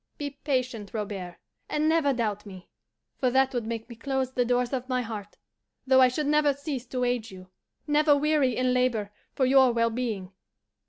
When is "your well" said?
9.45-9.91